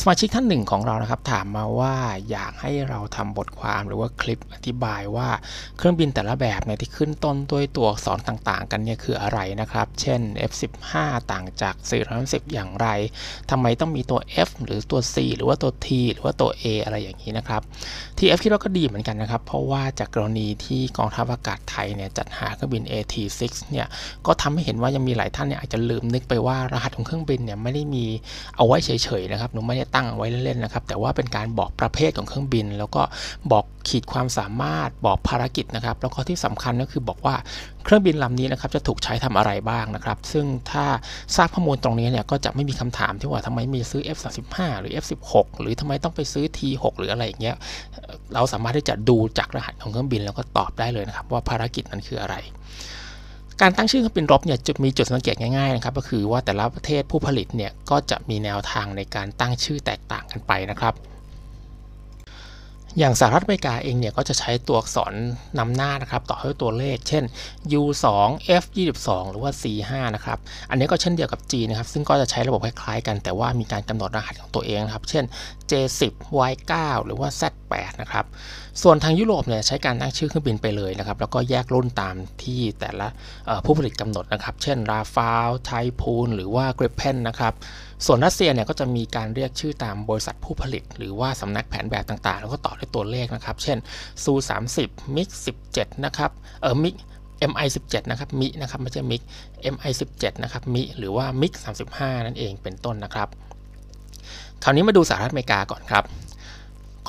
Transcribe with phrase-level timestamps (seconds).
[0.00, 1.94] สมาชิกท่านหนึ่งของเรานะครับถามมาว่า
[2.30, 5.28] อยากให้เราทำบทความหรือว่าคลิปอธิบายว่า
[5.76, 10.92] เครื่องบินแต่ละแบบเนี่ยที่ขึ้นต้นด้วยตัวอักษรต่างๆ กันเนี่ยคืออะไรนะครับ เช่น F15
[11.32, 11.74] ต่างจาก
[12.14, 12.88] 410อย่างไร
[13.50, 17.62] ทำไมต้องมีตัว F หรือตัว C หรือว่าตัว T หรือว่าตัว A อะไรอย่างนี้นะครับ
[18.18, 23.86] TF คิดว่าก็ดีเหมือนกันนะครับ เพราะว่าจากกรณีที่กองทัพอากาศไทยเนี่ยจัดหาเครื่องบิน AT6 เนี่ย
[24.26, 28.04] ก็ทำให้เห็นว่ายังมีหลายท่านเนี่ยอาจจะลืมนึกไปว่ารหัสของเครื่องบินเนี่ยไม่ได้มี
[28.56, 28.90] เอาไว้เฉ
[29.20, 33.02] ยๆนะครับหนูไม่ได้ตั้งเอาไว้เล่นๆนะครับ แต่ว่าเป็นการบอกประเภทของเครื่องบิน แล้วก็
[33.52, 37.34] บอกขีดความสามารถบอกภารกิจนะครับ แล้วก็ที่สำคัญก็คือบอกว่า
[37.84, 40.84] เครื่องบินลำนี้นะครับจะถูกใช้ทำอะไรบ้างนะครับ ซึ่งถ้า
[41.36, 47.56] ทราบข้อมูลตรงนี้เนี่ยก็จะไม่มีคำถามที่ว่าทำไมมีซื้อ F35 หรือ F16 หรือทำไมต้องไปซื้อ T6 หรืออะไรอย่างเงี้ย
[48.34, 52.36] เราสามารถที่จะดูจากรหัสของเครื่องบินแล้วก็ตอบได้เลยนะครับ ว่าภารกิจนั้นคืออะไร
[53.62, 60.94] การตั้งชื่อเครื่องบินรบเนี่ยจุดมีจุดสังเกตง่ายๆนะครับก็คือว่าแต่ละประเทศผู้ผลิตเนี่ยก็จะมีแนวทางในการตั้งชื่อแตกต่างกันไปนะครับ
[62.98, 65.12] อย่างสหรัฐอเมริกาเองเนี่ยก็จะใช้ตัวอักษร
[65.58, 67.24] นำหน้านะครับต่อด้วยตัวเลข เช่น
[67.80, 68.06] U2
[68.62, 70.38] F22 หรือว่า C5 นะครับ
[70.70, 75.24] อันนี้ก็เช่นเดียวกับ G นะครับซึ่งก็จะใช้ระบบคล้ายๆกันแต่ว่ามีการกำหนดรหัสของตัวเองนะครับ เช่น
[75.70, 76.12] J10
[76.50, 76.72] Y9
[77.04, 78.24] หรือว่า Z8 นะครับ
[78.82, 83.08] ส่วนทางยุโรปเนี่ยใช้การตั้งชื่อเครื่องบินไปเลยนะครับ แล้วก็แยกรุ่นตามที่แต่ละ
[83.64, 87.52] ผู้ผลิตกำหนดนะครับ เช่น Rafale Typhoon หรือว่า Gripen นะครับ
[88.06, 93.78] ส่วนรัสเซียเนี่ยก็จะมีการเรียกชื่อตามบริษัทผู้ผลิต หรือว่าสำนักแผนแบบต่างๆ แล้วก็ต่อด้วยตัวเลขนะครับ เช่น
[94.24, 94.32] ซู
[94.74, 95.28] 30มิก
[95.68, 96.30] 17นะครับ
[96.62, 96.96] เออมิก
[97.50, 99.22] MI17 นะครับมินะครับไม่ใช่มิก
[99.74, 101.52] MI17 นะครับมิหรือว่ามิก
[101.90, 103.28] 35นั่นเองเป็นต้นนะครับ
[104.64, 106.04] คราวนี้มาดูสหรัฐอเมริกาก่อนครับ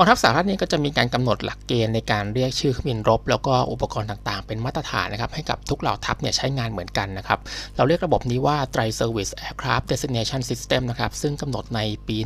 [0.01, 7.39] องทัพสหรัฐนี่ก็จะมีการกำหนดหลักเกณฑ์ในการเรียกชื่อเครื่องบินรบ แล้วก็อุปกรณ์ต่างๆ เป็นมาตรฐานนะครับให้กับทุกเหล่าทัพเนี่ยใช้งานเหมือนกันนะครับ
[7.75, 12.17] เราเรียกระบบนี้ว่า Tri Service Aircraft Designation System นะครับซึ่งกำหนดในปี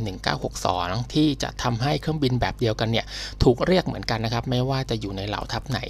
[0.52, 3.06] 1962 ที่จะทำให้เครื่องบินแบบเดียวกันเนี่ย
[3.42, 5.80] ถูกเรียกเหมือนกันนะครับไม่ว่าจะอยู่ในเหล่าทัพไหน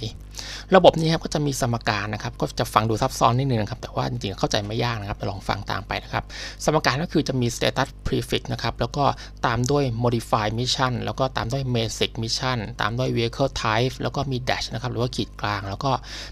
[0.75, 6.23] ระบบนี้ครับก็จะมีสมการนะครับก็จะฟังดูซับซ้อนนิดนึงนะครับแต่ว่าจริงๆเข้าใจไม่ยากนะครับลองฟังตามไปนะครับ
[6.63, 9.03] สมการก็คือจะมี status prefix นะครับแล้วก็
[9.45, 15.91] ตามด้วย modify mission แล้วก็ตามด้วย basic mission ตามด้วย vehicle type แล้วก็มี dash นะครับ หรือว่าขีดกลาง แล้วก็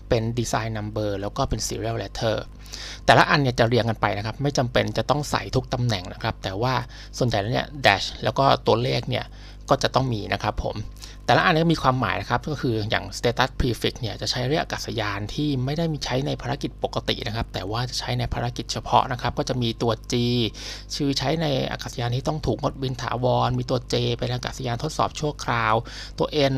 [0.10, 2.36] เป็น design number แล้วก็เป็น serial letter
[3.06, 6.74] แต่ละอันเนี่ยจะเรียงกันไปนะครับ ไม่จำเป็นจะต้องใส่ทุกตำแหน่งนะครับ แต่ว่า
[7.18, 9.26] ส่วนใหญ่แล้วเนี่ย dash แล้วก็ตัวเลขเนี่ย
[9.70, 10.76] ก็จะต้องมีนะครับผม
[11.26, 20.14] แต่ละอันนี้มีความหมายนะครับ ก็คืออย่าง status prefix เนี่ยจะใช้เรียกอากาศยานที่ไม่ได้มีใช้ในภารกิจปกตินะครับ แต่ว่าจะใช้ในภารกิจเฉพาะนะครับ ก็จะมีตัว G
[20.96, 25.74] ชื่อใช้ในอากาศยานที่ต้องถูกงดบินถาวร มีตัว J เป็นอากาศยานทดสอบชั่วคราว
[26.20, 26.56] ตัว N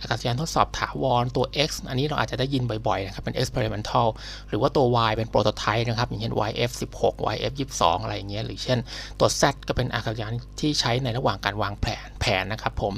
[0.00, 4.08] อากาศยานทดสอบถาวรตัว X อันนี้เราอาจจะได้ยินบ่อยๆนะครับเป็น experimental
[4.48, 8.78] หรือว่าตัว Y เป็น prototype นะครับอย่างเช่น YF16 YF22 อะไรอย่างเงี้ยหรือเช่น
[9.18, 12.94] ตัว Z ก็เป็นอากาศยานที่ใช้ในระหว่างการวางแผนแผนนะครับผม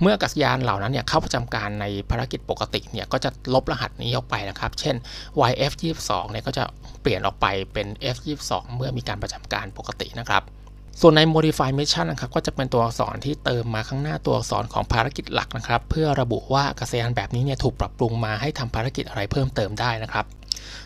[0.00, 4.96] เมื่ออากาศยานเหล่านั้นเนี่ยเข้าประจำการในภารกิจปกติเนี่ยก็จะลบรหัสนี้ออกไปนะครับ เช่น
[5.50, 6.64] YF22 เนี่ยก็จะ
[7.02, 10.42] เปลี่ยนออกไปเป็น F22 เมื่อมีการประจำการปกตินะครับ
[11.00, 20.24] ส่วนใน modify mission นะครับก็จะเป็นตัวอักษรที่เติมมาข้างหน้าตัวอักษรของภารกิจหลักนะครับ เพื่อระบุว่าอากาศยานแบบนี้เนี่ยถูกปรับปรุงมาให้ทำภารกิจอะไรเพิ่มเติมได้นะครับ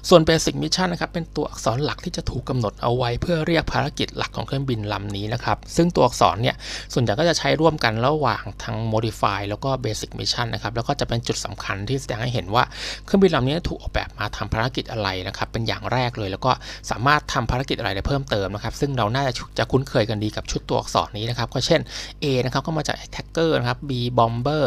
[0.09, 6.57] ส่วน Basic Mission นะครับเป็นตัวอักษรหลักที่จะถูกกาหนดเอาไว้ เพื่อเรียกภารกิจหลักของเครื่องบินลำนี้นะครับซึ่งตัวอักษรเนี่ย
[6.93, 12.65] ส่วนใหญ่ก็จะใช้ร่วมกันระหว่างทั้ง Modify แล้วก็ Basic Mission นะครับแล้วก็จะเป็นจุดสำคัญที่แสดงให้เห็นว่า
[13.05, 16.53] เครื่องบินลำนี้ถูกออกแบบมาทำภารกิจอะไรนะครับเป็นอย่างแรกเลย แล้วก็
[16.91, 21.81] สามารถทำภารกิจอะไรได้เพิ่มเติมนะครับซึ่งเราน่าจะจะคุ้นเคยกันดีกับชุดตัวอักษรนี้นะครับก็เช่น
[22.23, 24.65] A นะครับก็มาจาก Attacker นะครับ B Bomber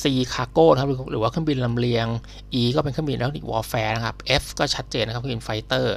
[0.00, 0.02] C
[0.34, 2.06] Cargo นะครับหรือว่าเครื่องบินลำเลียง
[2.60, 5.96] E ก็เป็นเครื่องบินแล้ววอร์แฟร์นะครับ F ก็ชัดเจนนะครับคือเป็น Fighter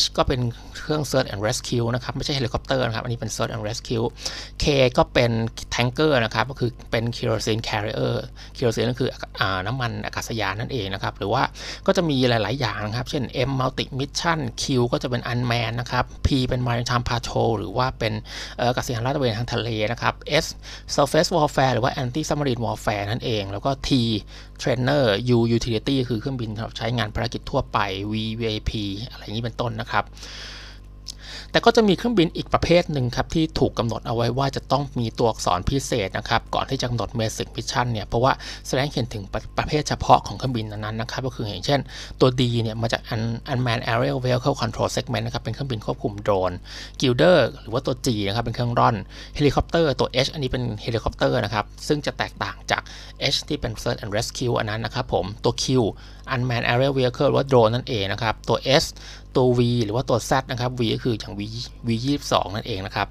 [0.00, 0.40] H ก็เป็น
[0.80, 4.04] เครื่อง Search and Rescue นะครับไม่ใช่เฮลิคอปเตอร์นะครับ อันนี้เป็น Search and Rescue
[4.62, 4.64] K
[4.96, 5.30] ก็เป็น
[5.70, 8.14] Tanker นะครับก็คือเป็น Kerosene Carrier
[8.56, 9.10] Kerosene ก็คือ
[9.40, 11.42] อน้ำมันอากาศยานนั่นเองนะครับ หรือว่า
[11.86, 18.12] ก็จะมีหลาย ๆ อย่างนะครับ เช่น M Multi Mission Q ก็จะเป็น Unmanned นะครับ P เป็น Maritime Patrol หรือว่าเป็น
[18.58, 20.14] อากาศยานลาดตระเวนทางทะเลนะครับ
[20.44, 20.46] S
[20.94, 23.90] Surface Warfare หรือว่า Anti Submarine Warfare นั่นเอง แล้วก็ T
[24.62, 25.04] Trainer
[25.36, 27.78] U Utility คือเครื่องบินครับใช้งานภารกิจทั่วไป
[28.12, 28.70] V VIP
[29.08, 30.04] อะไรอย่างนี้เป็นต้นนะครับ
[31.50, 38.32] แต่ก็จะมีเครื่องบินอีกประเภทหนึ่งครับที่ถูกกำหนดเอาไว้ว่าจะต้องมีตัวอักษรพิเศษนะครับ ก่อนที่จะกำหนด Basic Mission เนี่ยเพราะว่า
[38.66, 39.22] แสดงเห็นถึง
[39.58, 41.80] ประเภทเฉพาะของเครื่องบินนั้นๆนะครับ ก็คืออย่างเช่น
[42.20, 43.02] ตัว D เนี่ยมาจาก
[43.52, 46.52] Unmanned Aerial Vehicle Control Segment นะครับเป็นเครื่องบินควบคุมโดรน
[47.00, 48.96] Glider หรือว่าตัว G นะครับเป็นเครื่องร่อน
[49.36, 52.82] เฮลิคอปเตอร์ตัว H อันนี้เป็นเฮลิคอปเตอร์นะครับซึ่งจะแตกต่างจาก
[53.34, 55.64] H ที่เป็น Search and Rescue อันนั้นนะครับผมตัว Q
[56.34, 58.84] Unmanned Aerial Vehicle หรือว่าโดรนนั่นเองนะครับ ตัว S
[59.36, 61.40] ตัว V หรือว่าตัว Z นะครับ V ก็คืออย่าง V
[61.86, 61.88] V
[62.24, 63.08] 22นั่นเองนะครับ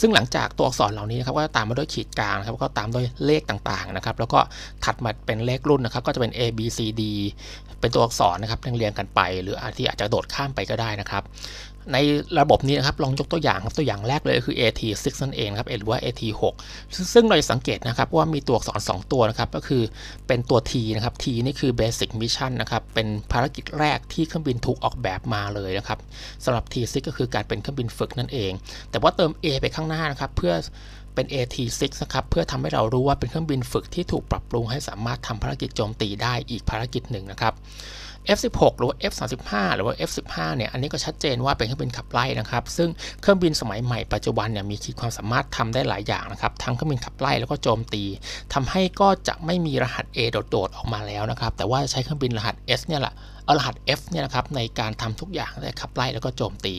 [0.00, 4.40] ซึ่งหลังจากตัวอักษรเหล่านี้นะครับก็จะตามมาด้วยขีดกลางนะครับก็ตามด้วยเลขต่างๆนะครับแล้วก็
[4.84, 7.02] ถัดมาเป็นเลขรุ่นนะครับก็จะเป็น A B C D
[7.80, 11.22] เป็นตัวอักษรนะครับเรียงๆกันไป หรืออาจที่อาจจะโดดข้ามไปก็ได้นะครับ
[11.92, 11.98] ใน
[12.40, 16.42] ระบบนี้นะครับลองยกตัวอย่างครับตัวอย่างแรกเลยคือ AT6 นั่นเองครับหรือว่า AT6
[17.14, 19.82] ซึ่งเราจะสังเกตนะครับว่ามีตัวอักษร 2 ตัวนะครับก็คือ
[20.26, 25.98] เป็นตัว T นะครับ T นี่คือ Basic Mission นะครับเป็นภารกิจแรกที่เครื่องบินถูกออกแบบมาเลยนะครับ
[26.44, 28.52] สำหรับ T6 ก็คือการเป็นเครื่องบินฝึกนั่นเอง
[28.90, 30.54] แต่ว่าเติม A ไปข้างหน้านะครับเพื่อ
[31.14, 37.54] เป็น AT6 นะครับเพื่อทำให้เรารู้ว่าเป็นเครื่องบินฝึกที่ถูกปรับปรุงให้สามารถทำภารกิจโจมตีได้อีกภารกิจหนึ่งนะครับ
[38.36, 42.88] F16 หรือว่า F35 หรือว่า F15 เนี่ยอันนี้ก็ชัดเจนว่าเป็นเครื่องบินขับไล่นะครับ ซึ่ง
[43.20, 48.02] เครื่องบินสมัยใหม่ปัจจุบันเนี่ยมีขีดความสามารถทำได้หลายอย่างนะครับ ทั้งเครื่องบินขับไล่แล้วก็โจมตี
[48.54, 50.18] ทำให้ก็จะไม่มีรหัส A
[50.50, 53.14] โดดๆออกมาแล้วนะครับ แต่ว่าใช้เครื่องบินรหัส S เนี่ยแหละ
[53.44, 56.74] เอารหัส F เนี่ยนะครับในการทำทุกอย่างได้ขับไล่แล้วก็โจมตี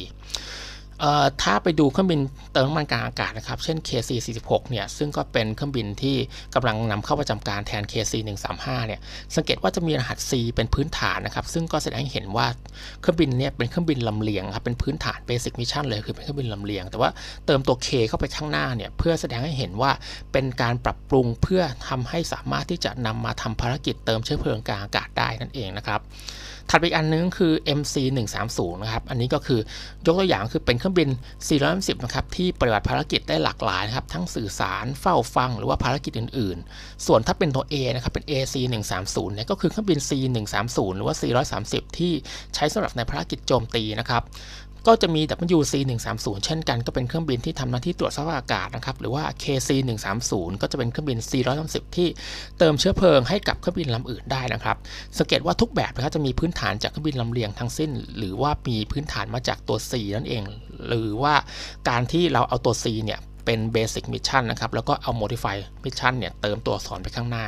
[1.41, 2.21] ถ้าไปดูเครื่องบิน
[2.53, 6.15] เติมน้ำมันกลางอากาศนะครับ เช่น KC-46 เนี่ย ซึ่งก็เป็นเครื่องบินที่
[6.55, 8.99] กำลังนำเข้าประจำการแทน KC-135 เนี่ย
[9.35, 12.47] สังเกตว่าจะมีรหัส C เป็นพื้นฐานนะครับ ซึ่งก็แสดงให้เห็นว่า
[12.99, 17.09] เครื่องบินเนี่ยเป็นเครื่องบินลำเลียงครับ เป็นพื้นฐาน Basic Mission เลย คือเป็นเครื่องบินลำเลียง แต่ว่า
[17.45, 19.91] เติมตัว K เข้าไปข้างหน้าเนี่ย เพื่อแสดงให้เห็นว่า
[20.33, 26.01] เป็นการปรับปรุงเพื่อทำให้สามารถที่จะนำมาทำภารกิจเติมเชื้อเพลิงกลางอากาศได้นั่นเองนะครับ
[26.69, 27.95] ถัดไปอีกอันนึงคือ MC
[28.37, 29.59] 130นะครับ อันนี้ก็คือ
[30.05, 31.09] ยกตัวอย่างคือเป็นเครื่องบิน
[31.57, 38.55] 410นะครับ ที่ปฏิบัติภารกิจได้หลากหลายนะครับ ทั้งสื่อสารเฝ้าฟังหรือว่าภารกิจอื่น ๆ ส่วนถ้าเป็นตัว A นะครับ เป็น AC
[38.93, 40.11] 130เนี่ยก็คือเครื่องบิน C
[40.53, 41.15] 130หรือว่า
[41.57, 42.13] 430 ที่
[42.55, 44.23] ใช้สำหรับในภารกิจโจมตีนะครับ
[44.87, 45.21] ก็จะมี
[45.57, 45.73] WC
[46.09, 49.69] 130เช่นกันก็เป็นเครื่องบินที่ทำหน้าที่ตรวจสภาพอากาศนะครับหรือว่า KC
[50.15, 51.19] 130ก็จะเป็นเครื่องบิน
[51.57, 52.07] 430ที่
[52.59, 54.77] เติมเชื้อเพลิงให้กับเครื่องบินลำอื่นได้นะครับ
[55.17, 60.43] สังเกตว่าทุกแบบนะครับจะมีพื้นฐานจากเครื่องบินลำเลียงทั้งสิ้น หรือว่ามีพื้นฐานมาจากตัว C นั่นเอง
[60.87, 61.33] หรือว่า
[61.89, 67.47] การที่เราเอาตัว C เนี่ยเป็น Basic Mission นะครับแล้วก็เอา Modify Mission เนี่ยเติมตัวซ้อนไปข้างหน้า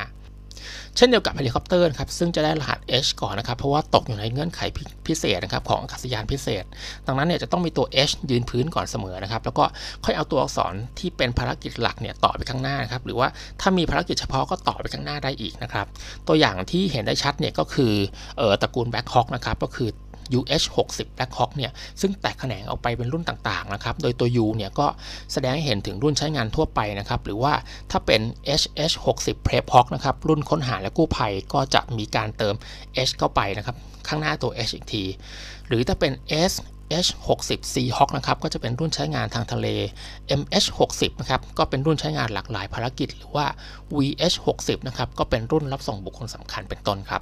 [0.97, 4.59] เช่นเดียวกับเฮลิคอปเตอร์ครับซึ่งจะได้รหัส H ก่อนนะครับ เพราะว่าตกอยู่ในเงื่อนไข
[5.07, 6.63] พิเศษนะครับของอากาศยานพิเศษ
[7.07, 9.63] ดังนั้นเนี่ยจะต้องมีตัว H ยืนพื้นก่อนเสมอนะครับ แล้วก็
[10.05, 13.27] ค่อยเอาตัวอักษรที่เป็นภารกิจหลักเนี่ยต่อไปข้างหน้านะครับ หรือว่า
[13.61, 15.85] ถ้ามีภารกิจเฉพาะก็ต่อไปข้างหน้าได้อีกนะครับ
[16.27, 17.93] ตัวอย่างที่เห็นได้ชัดเนี่ยก็คือ
[18.37, 19.89] เออตระกูลแบ็คฮอกนะครับก็คือ
[20.37, 21.71] UH60 Black Hawk เนี่ย
[22.01, 24.87] ซึ่งแตกแขนงออกไปเป็นรุ่นต่างๆนะครับโดยตัว U เนี่ยก็
[25.33, 27.53] แสดงให้เห็นถึงรุ่นใช้งานทั่วไปนะครับหรือว่า
[27.91, 28.21] ถ้าเป็น
[28.61, 32.55] HH60 Prep Hawk นะครับรุ่นค้นหาและกู้ภัยก็จะมีการเติม
[33.07, 33.75] H เข้าไปนะครับ
[34.07, 35.03] ข้างหน้าตัว H อีกที
[35.67, 36.11] หรือถ้าเป็น
[36.51, 36.53] S
[37.05, 39.67] H60 Seahawk นะครับก็จะเป็นรุ่นใช้งานทางทะเล
[40.39, 43.45] MH60 นะครับก็เป็นรุ่นใช้งานหลากหลายภารกิจ หรือว่า
[43.95, 47.21] VH60 นะครับก็เป็นรุ่นรับส่งบุคคลสำคัญเป็นต้นครับ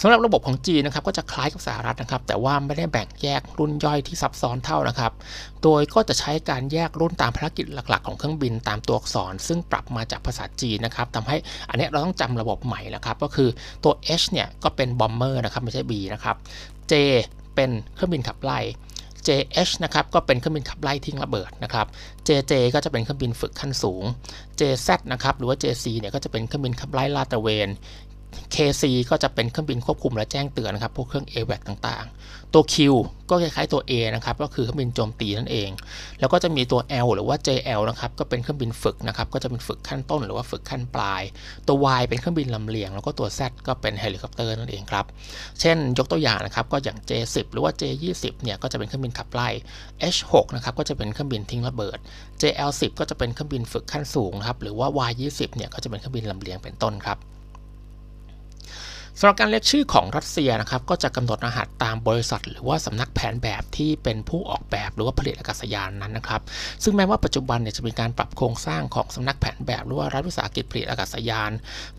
[0.00, 5.12] สำหรับระบบของจีนนะครับก็จะคล้ายกับสหรัฐนะครับ แต่ว่าไม่ได้แบ่งแยกรุ่นย่อยที่ซับซ้อนเท่านะครับ
[5.62, 11.36] โดยก็จะใช้การแยกรุ่นตามภารกิจหลัก ๆ ของเครื่องบินตามตัวอักษร ซึ่งปรับมาจากภาษาจีนนะครับทำให้
[11.68, 13.48] อันนี้เราต้องจำระบบใหม่แล้วครับ ก็คือ
[13.84, 16.36] ตัว H เนี่ยก็เป็น Bomber นะครับไม่ใช่ B นะครับ
[16.90, 16.92] J
[17.54, 18.58] เป็นเครื่องบินขับไล่
[19.26, 21.86] JH นะครับก็เป็นเครื่องบินขับไล่ทิ้งระเบิดนะครับ
[22.28, 24.04] JJ ก็จะเป็นเครื่องบินฝึกขั้นสูง
[24.60, 27.68] JZ นะครับหรือว่า JC เนี่ยก็จะเป็นเครื่องบินขับไล่ลาดตระเวน
[28.54, 32.74] KC ก็จะเป็นเครื่องบินควบคุมและแจ้งเตือนนะครับ พวกเครื่อง AWAC ต่างๆ ตัว Q
[33.30, 35.70] ก็คล้ายๆตัว A นะครับ ก็คือเครื่องบินโจมตีนั่นเอง
[36.20, 41.22] แล้วก็จะมีตัว L หรือว่า JL นะครับ ก็เป็นเครื่องบินฝึกนะครับ ก็จะเป็นฝึกขั้นต้นหรือว่าฝึกขั้นปลาย
[41.68, 45.04] ตัว Y เป็นเครื่องบินลำเลียง แล้วก็ตัว Z ก็เป็นเฮลิคอปเตอร์นั่นเองครับ
[45.60, 49.48] เช่นยกตัวอย่างนะครับ ก็อย่าง J10 หรือว่า J20 เนี่ย ก็จะเป็นเครื่องบินขับไล่
[50.14, 51.98] H6 นะครับ ก็จะเป็นเครื่องบินทิ้งระเบิด
[52.42, 57.18] JL10 ก็จะเป็นเครื่องบินฝึกขั้นสูงครับ หรือว่า Y20 เนี่ย ก็จะเป็นเครื่องบินลำเลียงเป็นต้นครับ
[59.20, 66.40] สำหรับการเรียกชื่อของรัสเซียนะครับก็จะกำหนดรหัสตามบริษัท หรือว่าสำนักแผนแบบที่เป็นผู้ออกแบบหรือว่าผลิตอากาศยานนั้นนะครับ
[66.82, 71.50] ซึ่งแม้ว่าปัจจุบันเนี่ยจะมีการปรับโครงสร้างของสำนักแผนแบบหรือว่ารัฐวิสาหกิจผลิตอากาศยาน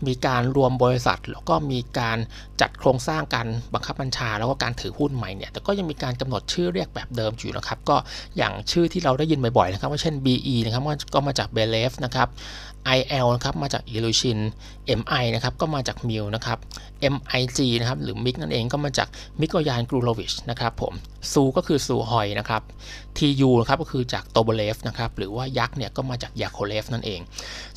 [0.06, 2.18] มีการรวมบริษัท แล้วก็มีการ
[2.60, 7.96] จัดโครงสร้างการบังคับบัญชา แล้วก็การถือหุ้นใหม่เนี่ยแต่ก็ยังมีการกำหนดชื่อเรียกแบบเดิมอยู่นะครับ ก็
[8.36, 10.82] อย่างชื่อที่เราได้ยินบ่อยๆนะครับว่าเช่น BE นะครับ
[11.14, 12.28] ก็มาจาก b e l e v นะครับ
[12.98, 14.38] IL นะครับมาจาก Illusion
[15.00, 16.58] MI นะครับก็มาจาก Mil นะครับ
[17.12, 19.08] MIG นะครับหรือมิกนั่นเองก็มาจาก
[19.40, 20.92] มิโกยานกรูโลวิชนะครับผม
[21.32, 22.62] Su ก็คือซูฮอยนะครับ
[23.18, 27.20] TU นะครับก็คือจากตูโปเลฟนะครับหรือว่า Yak เนี่ยก็มาจากยาโคฟเลฟนั่นเอง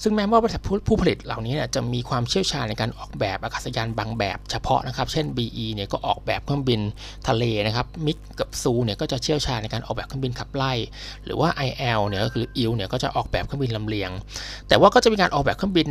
[0.02, 6.82] ซึ่งแม้ว่าบริษัทผู้ผลิตเหล่านี้เนี่ยจะมีความเชี่ยวชาญในการออกแบบอากาศยานบางแบบเฉพาะนะครับ เช่น BE เนี่ยก็ออกแบบเครื่องบิน
[7.28, 10.74] ทะเลนะครับ MiG กับ Su เนี่ยก็จะเชี่ยวชาญในการออกแบบเครื่องบินขับไล่
[11.26, 14.12] หรือว่า IL เนี่ยก็คือ IL เนี่ยก็จะออกแบบเครื่องบินลำเลียง
[14.68, 15.88] แต่ว่าก็จะมีการออกแบบเครื่องบิน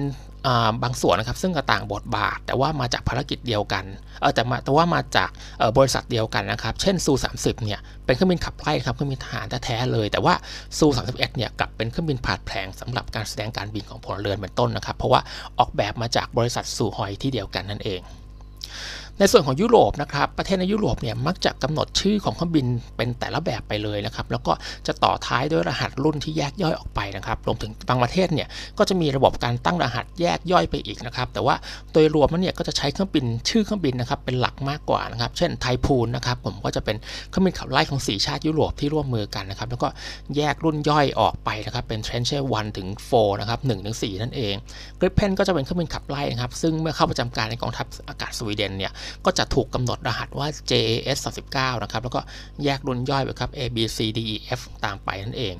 [0.82, 3.84] บางส่วนนะครับซึ่งก็ต่างบทบาท แต่ว่ามาจากภารกิจเดียวกัน
[4.20, 10.34] เออแต่มาแต่ว่ามาจากเอ่อบริษัทเดียวกันนะครับ เช่นซู30เนี่ยเป็นเครื่องบินขับไล่ครับเครื่องบินทหารแท้ๆเลย แต่ว่า
[10.78, 15.20] ซู31เนี่ยกลับเป็นเครื่องบินผาดแผลงสำหรับการแสดงการบินของพลเรือนเป็นต้นนะครับ เพราะว่า
[15.58, 18.00] ออกแบบมาจากบริษัทซูฮอยที่เดียวกันนั่นเอง
[19.19, 22.66] ในส่วนของยุโรปนะครับประเทศในยุโรปเนี่ยมักจะกำหนดชื่อของเครื่องบิน
[22.97, 24.52] เป็นแต่ละแบบไปเลยนะครับแล้วก็
[24.87, 31.54] จะต่อท้ายด้วยรหัสรุ่นที่แยกย่อยออกไปนะครับรวมถึงบางประเทศเนี่ยก็จะมีระบบการตั้งรหัสแยกย่อยไปอีกนะครับแต่ว่า
[31.92, 36.97] โดยรวมแล้วเนี่ยก็จะใช้เครื่องบินชื่อเครื่องบินนะครับเป็นหลักมากกว่านะครับเช่นไทพูนนะครับผมก็จะเป็น
[37.28, 39.88] เครื่องบินขับไล่ของ 4 ชาติยุโรปที่ร่วมมือกันนะครับแล้วก็
[40.37, 44.54] แยกรุ่นย่อยออกไปนะครับเป็น Trencher 1ถึง4นะครับ1ถึง4นั่นเอง
[45.00, 48.92] Gripen ก็จะเป็นเครื่องบินขับไล่นะครับซึ่งเมื่อเข้าประจำการในกองทัพอากาศสวีเดนเนี่ย
[49.25, 51.18] ก็จะถูกกำหนดรหัสว่า JAS
[51.50, 52.21] 39นะครับ แล้วก็
[52.64, 55.54] แยกรุ่นย่อยไปครับ A B C D E F ตามไปนั่นเอง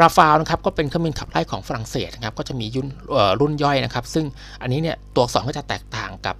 [0.00, 2.88] ราฟาลนะครับก็เป็นเครื่องบินขับไล่ของฝรั่งเศสนะครับ ก็จะมียุ่น
[3.40, 4.24] รุ่นย่อยนะครับ ซึ่ง
[4.62, 6.36] อันนี้เนี่ยตัวอักษรก็จะแตกต่างกับ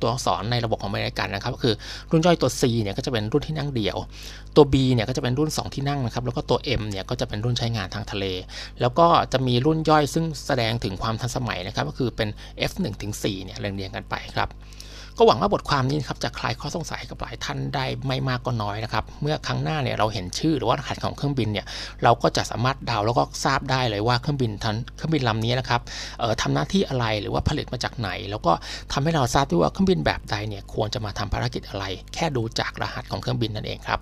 [0.00, 1.74] ตัวอักษรในระบบของอเมริกันนะครับ ก็คือ
[2.10, 3.96] รุ่นย่อยตัว C เนี่ยก็จะเป็นรุ่นที่นั่งเดี่ยว
[4.56, 8.24] ตัว B เนี่ยก็จะเป็นรุ่น 2 ที่นั่งนะครับ แล้วก็ตัว M เนี่ยก็จะเป็นรุ่นใช้งานทางทะเล
[8.80, 12.28] แล้วก็จะมีรุ่นย่อยซึ่งแสดงถึงความทันสมัยนะครับ ก็คือเป็น
[12.70, 14.48] F1 ถึง4เนี่ยเรียงๆกันไปครับ
[15.18, 21.66] ก็หวังว่าบทความนี้ครับจะคลายข้อสงสัยกับหลายท่านได้ไม่มากก็น้อยนะครับ เมื่อครั้งหน้าเนี่ยเราเห็นชื่อหรือว่ารหัสของเครื่องบินเนี่ย
[22.04, 25.80] เราก็จะสามารถเดาแล้วก็ทราบได้เลยว่าเครื่องบินทันเครื่องบินลำนี้นะครับ
[26.18, 28.52] เอ่อทำหน้าที่อะไรหรือว่าผลิตมาจากไหน แล้วก็
[28.92, 31.84] ทำให้เราทราบด้วยว่าเครื่องบินแบบใดเนี่ยควรจะมาทำภารกิจอะไร
[32.14, 34.00] แค่ดูจากรหัสของเครื่องบินนั่นเองครับ